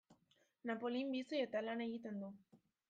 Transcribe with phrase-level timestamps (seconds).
[0.69, 2.35] Napolin bizi eta lan egiten du.